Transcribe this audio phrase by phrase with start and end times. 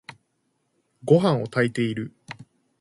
[1.03, 2.11] ごはんを炊いている。